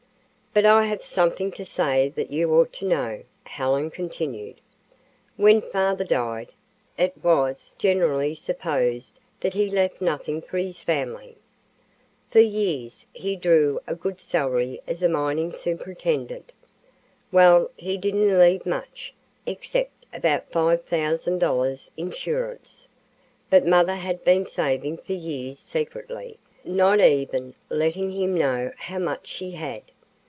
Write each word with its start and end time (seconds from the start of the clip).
"But 0.53 0.65
I 0.65 0.85
have 0.87 1.01
something 1.01 1.49
to 1.53 1.63
say 1.63 2.09
that 2.09 2.29
you 2.29 2.53
ought 2.53 2.73
to 2.73 2.85
know," 2.85 3.23
Helen 3.45 3.89
continued. 3.89 4.59
"When 5.37 5.61
father 5.61 6.03
died, 6.03 6.49
it 6.97 7.13
was 7.23 7.73
generally 7.77 8.35
supposed 8.35 9.17
that 9.39 9.53
he 9.53 9.69
left 9.69 10.01
nothing 10.01 10.41
for 10.41 10.57
his 10.57 10.83
family. 10.83 11.37
For 12.29 12.41
years 12.41 13.05
he 13.13 13.37
drew 13.37 13.79
a 13.87 13.95
good 13.95 14.19
salary 14.19 14.81
as 14.85 15.01
a 15.01 15.07
mining 15.07 15.53
superintendent. 15.53 16.51
Well, 17.31 17.71
he 17.77 17.95
didn't 17.97 18.37
leave 18.37 18.65
much, 18.65 19.13
except 19.45 20.05
about 20.13 20.51
$5,000 20.51 21.89
insurance, 21.95 22.87
but 23.49 23.65
mother 23.65 23.95
had 23.95 24.21
been 24.25 24.45
saving 24.45 24.97
for 24.97 25.13
years 25.13 25.59
secretly, 25.59 26.37
not 26.65 26.99
even 26.99 27.55
letting 27.69 28.11
him 28.11 28.35
know 28.37 28.73
how 28.75 28.99
much 28.99 29.27
she 29.29 29.51
had. 29.51 29.83